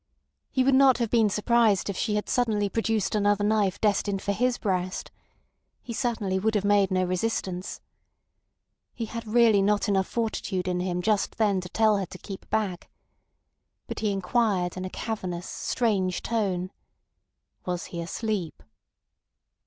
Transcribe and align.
He 0.49 0.63
would 0.63 0.73
not 0.73 0.97
have 0.97 1.11
been 1.11 1.29
surprised 1.29 1.87
if 1.87 1.95
she 1.95 2.15
had 2.15 2.27
suddenly 2.27 2.69
produced 2.69 3.13
another 3.13 3.43
knife 3.43 3.79
destined 3.79 4.19
for 4.19 4.31
his 4.31 4.57
breast. 4.57 5.11
He 5.83 5.93
certainly 5.93 6.39
would 6.39 6.55
have 6.55 6.65
made 6.65 6.89
no 6.89 7.03
resistance. 7.03 7.81
He 8.95 9.05
had 9.05 9.27
really 9.27 9.61
not 9.61 9.87
enough 9.87 10.07
fortitude 10.07 10.67
in 10.67 10.79
him 10.79 11.03
just 11.03 11.37
then 11.37 11.61
to 11.61 11.69
tell 11.69 11.97
her 11.97 12.07
to 12.07 12.17
keep 12.17 12.49
back. 12.49 12.89
But 13.85 13.99
he 13.99 14.11
inquired 14.11 14.75
in 14.75 14.85
a 14.85 14.89
cavernous, 14.89 15.47
strange 15.47 16.23
tone: 16.23 16.71
"Was 17.67 17.85
he 17.93 18.01
asleep?" 18.01 18.63